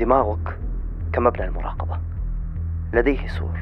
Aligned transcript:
دماغك 0.00 0.58
كمبنى 1.12 1.44
المراقبة. 1.44 1.98
لديه 2.92 3.28
سور. 3.28 3.58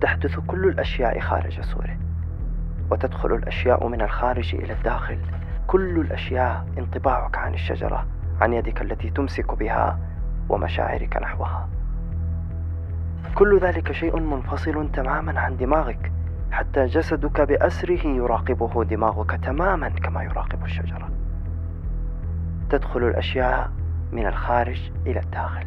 تحدث 0.00 0.38
كل 0.46 0.68
الأشياء 0.68 1.20
خارج 1.20 1.60
سوره. 1.60 1.96
وتدخل 2.90 3.34
الأشياء 3.34 3.88
من 3.88 4.02
الخارج 4.02 4.54
إلى 4.54 4.72
الداخل. 4.72 5.18
كل 5.66 6.00
الأشياء 6.00 6.66
انطباعك 6.78 7.38
عن 7.38 7.54
الشجرة 7.54 8.06
عن 8.40 8.52
يدك 8.52 8.82
التي 8.82 9.10
تمسك 9.10 9.54
بها 9.54 9.98
ومشاعرك 10.48 11.16
نحوها. 11.16 11.68
كل 13.34 13.58
ذلك 13.58 13.92
شيء 13.92 14.20
منفصل 14.20 14.90
تماما 14.92 15.40
عن 15.40 15.56
دماغك 15.56 16.12
حتى 16.50 16.86
جسدك 16.86 17.40
بأسره 17.40 18.06
يراقبه 18.06 18.84
دماغك 18.84 19.30
تماما 19.30 19.88
كما 19.88 20.22
يراقب 20.22 20.64
الشجرة. 20.64 21.08
تدخل 22.70 23.02
الأشياء 23.02 23.70
من 24.12 24.26
الخارج 24.26 24.90
إلى 25.06 25.20
الداخل. 25.20 25.66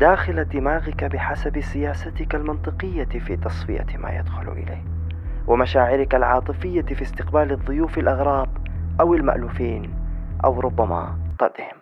داخل 0.00 0.44
دماغك 0.44 1.04
بحسب 1.04 1.60
سياستك 1.60 2.34
المنطقية 2.34 3.04
في 3.04 3.36
تصفية 3.36 3.86
ما 3.98 4.10
يدخل 4.10 4.52
إليه 4.52 4.84
ومشاعرك 5.46 6.14
العاطفية 6.14 6.82
في 6.82 7.02
استقبال 7.02 7.52
الضيوف 7.52 7.98
الأغراب 7.98 8.48
أو 9.00 9.14
المألوفين 9.14 9.94
أو 10.44 10.60
ربما 10.60 11.18
طردهم. 11.38 11.76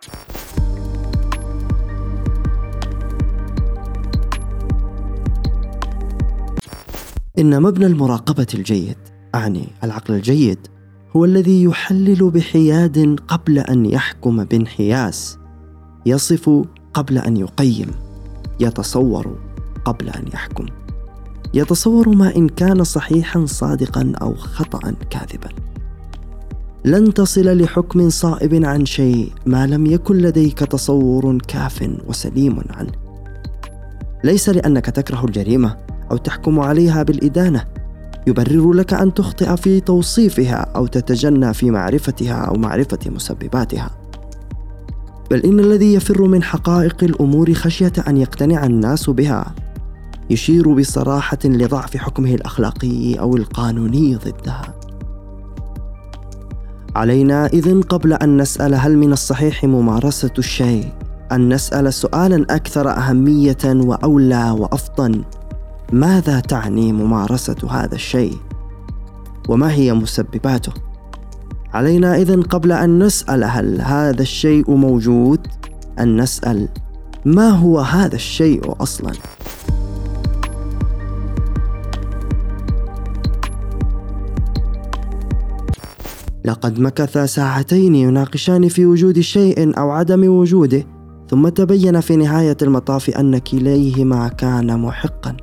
إن 7.39 7.61
مبنى 7.61 7.85
المراقبة 7.85 8.47
الجيد 8.53 8.97
أعني 9.35 9.67
العقل 9.83 10.13
الجيد 10.13 10.67
هو 11.15 11.25
الذي 11.25 11.63
يحلل 11.63 12.31
بحياد 12.31 13.19
قبل 13.27 13.59
أن 13.59 13.85
يحكم 13.85 14.43
بانحياز 14.43 15.44
يصف 16.05 16.65
قبل 16.93 17.17
أن 17.17 17.37
يقيم 17.37 17.91
يتصور 18.59 19.35
قبل 19.85 20.09
أن 20.09 20.27
يحكم. 20.33 20.65
يتصور 21.53 22.09
ما 22.09 22.35
إن 22.35 22.49
كان 22.49 22.83
صحيحا 22.83 23.45
صادقا 23.45 24.13
أو 24.21 24.35
خطأ 24.35 24.93
كاذبا. 25.09 25.49
لن 26.85 27.13
تصل 27.13 27.61
لحكم 27.61 28.09
صائب 28.09 28.65
عن 28.65 28.85
شيء 28.85 29.31
ما 29.45 29.67
لم 29.67 29.85
يكن 29.85 30.17
لديك 30.17 30.59
تصور 30.59 31.37
كاف 31.47 31.89
وسليم 32.07 32.61
عنه. 32.69 32.91
ليس 34.23 34.49
لأنك 34.49 34.85
تكره 34.85 35.25
الجريمة 35.25 35.77
أو 36.11 36.17
تحكم 36.17 36.59
عليها 36.59 37.03
بالإدانة. 37.03 37.65
يبرر 38.27 38.73
لك 38.73 38.93
أن 38.93 39.13
تخطئ 39.13 39.55
في 39.55 39.79
توصيفها 39.79 40.55
أو 40.75 40.87
تتجنى 40.87 41.53
في 41.53 41.71
معرفتها 41.71 42.33
أو 42.33 42.53
معرفة 42.53 42.99
مسبباتها. 43.05 44.04
بل 45.31 45.39
إن 45.39 45.59
الذي 45.59 45.93
يفر 45.93 46.21
من 46.21 46.43
حقائق 46.43 47.03
الأمور 47.03 47.53
خشية 47.53 47.93
أن 48.07 48.17
يقتنع 48.17 48.65
الناس 48.65 49.09
بها. 49.09 49.55
يشير 50.29 50.73
بصراحة 50.73 51.37
لضعف 51.45 51.97
حكمه 51.97 52.33
الأخلاقي 52.33 53.13
أو 53.13 53.35
القانوني 53.35 54.15
ضدها. 54.15 54.75
علينا 56.95 57.45
اذن 57.45 57.81
قبل 57.81 58.13
أن 58.13 58.37
نسأل 58.37 58.75
هل 58.75 58.97
من 58.97 59.13
الصحيح 59.13 59.63
ممارسة 59.63 60.33
الشيء 60.37 60.91
أن 61.31 61.53
نسأل 61.53 61.93
سؤالا 61.93 62.55
أكثر 62.55 62.89
أهمية 62.89 63.57
وأولى 63.65 64.51
وأفضل. 64.51 65.23
ماذا 65.93 66.39
تعني 66.39 66.93
ممارسة 66.93 67.69
هذا 67.69 67.95
الشيء؟ 67.95 68.37
وما 69.49 69.71
هي 69.71 69.93
مسبباته؟ 69.93 70.84
علينا 71.75 72.15
إذن 72.15 72.41
قبل 72.41 72.71
أن 72.71 73.03
نسأل 73.03 73.43
هل 73.43 73.81
هذا 73.81 74.21
الشيء 74.21 74.71
موجود؟ 74.71 75.47
أن 75.99 76.21
نسأل 76.21 76.67
ما 77.25 77.49
هو 77.49 77.79
هذا 77.79 78.15
الشيء 78.15 78.61
أصلا؟ 78.81 79.11
لقد 86.45 86.79
مكث 86.79 87.17
ساعتين 87.17 87.95
يناقشان 87.95 88.67
في 88.67 88.85
وجود 88.85 89.19
شيء 89.19 89.79
أو 89.79 89.91
عدم 89.91 90.27
وجوده 90.27 90.83
ثم 91.29 91.49
تبين 91.49 92.01
في 92.01 92.15
نهاية 92.15 92.57
المطاف 92.61 93.09
أن 93.09 93.37
كليهما 93.37 94.27
كان 94.27 94.79
محقا. 94.79 95.37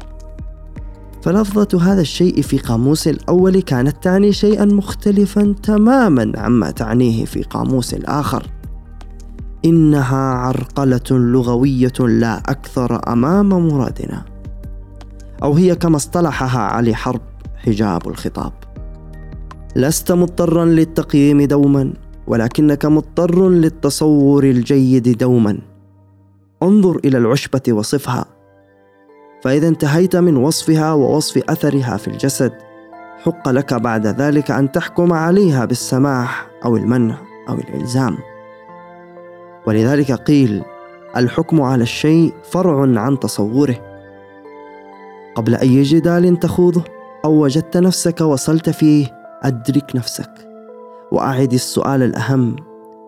فلفظة 1.22 1.92
هذا 1.92 2.00
الشيء 2.00 2.42
في 2.42 2.58
قاموس 2.58 3.08
الأول 3.08 3.60
كانت 3.60 4.02
تعني 4.02 4.32
شيئا 4.32 4.64
مختلفا 4.64 5.54
تماما 5.62 6.32
عما 6.36 6.70
تعنيه 6.70 7.24
في 7.24 7.42
قاموس 7.42 7.94
الآخر. 7.94 8.46
إنها 9.64 10.34
عرقلة 10.34 11.10
لغوية 11.10 11.92
لا 12.00 12.38
أكثر 12.38 13.12
أمام 13.12 13.48
مرادنا. 13.48 14.24
أو 15.42 15.54
هي 15.54 15.74
كما 15.74 15.96
اصطلحها 15.96 16.60
علي 16.60 16.94
حرب 16.94 17.20
حجاب 17.56 18.08
الخطاب. 18.08 18.52
لست 19.76 20.12
مضطرا 20.12 20.64
للتقييم 20.64 21.42
دوما 21.42 21.92
ولكنك 22.26 22.86
مضطر 22.86 23.48
للتصور 23.48 24.44
الجيد 24.44 25.18
دوما. 25.18 25.58
انظر 26.62 27.00
إلى 27.04 27.18
العشبة 27.18 27.62
وصفها. 27.68 28.31
فإذا 29.42 29.68
انتهيت 29.68 30.16
من 30.16 30.36
وصفها 30.36 30.92
ووصف 30.92 31.42
أثرها 31.50 31.96
في 31.96 32.08
الجسد 32.08 32.52
حق 33.24 33.48
لك 33.48 33.74
بعد 33.74 34.06
ذلك 34.06 34.50
أن 34.50 34.72
تحكم 34.72 35.12
عليها 35.12 35.64
بالسماح 35.64 36.46
أو 36.64 36.76
المنع 36.76 37.16
أو 37.48 37.54
الإلزام. 37.54 38.18
ولذلك 39.66 40.12
قيل 40.12 40.62
الحكم 41.16 41.62
على 41.62 41.82
الشيء 41.82 42.32
فرع 42.50 43.00
عن 43.00 43.18
تصوره. 43.18 43.76
قبل 45.34 45.54
أي 45.54 45.82
جدال 45.82 46.38
تخوضه 46.38 46.84
أو 47.24 47.42
وجدت 47.42 47.76
نفسك 47.76 48.20
وصلت 48.20 48.70
فيه 48.70 49.06
أدرك 49.42 49.96
نفسك. 49.96 50.30
وأعد 51.12 51.52
السؤال 51.52 52.02
الأهم 52.02 52.56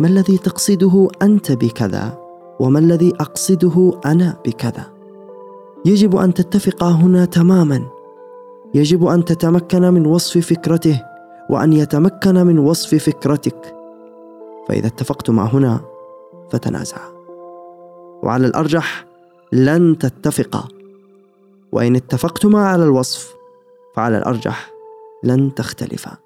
ما 0.00 0.08
الذي 0.08 0.38
تقصده 0.38 1.08
أنت 1.22 1.52
بكذا؟ 1.52 2.18
وما 2.60 2.78
الذي 2.78 3.12
أقصده 3.20 4.00
أنا 4.06 4.36
بكذا؟ 4.46 4.93
يجب 5.84 6.16
أن 6.16 6.34
تتفقا 6.34 6.90
هنا 6.90 7.24
تماما. 7.24 7.86
يجب 8.74 9.06
أن 9.06 9.24
تتمكن 9.24 9.82
من 9.82 10.06
وصف 10.06 10.46
فكرته 10.46 11.02
وأن 11.50 11.72
يتمكن 11.72 12.34
من 12.46 12.58
وصف 12.58 13.04
فكرتك. 13.04 13.74
فإذا 14.68 14.86
اتفقتما 14.86 15.42
هنا 15.42 15.80
فتنازعا 16.50 17.08
وعلى 18.22 18.46
الأرجح 18.46 19.06
لن 19.52 19.98
تتفقا. 19.98 20.68
وإن 21.72 21.96
اتفقتما 21.96 22.66
على 22.68 22.84
الوصف 22.84 23.34
فعلى 23.96 24.18
الأرجح 24.18 24.70
لن 25.24 25.54
تختلفا. 25.54 26.16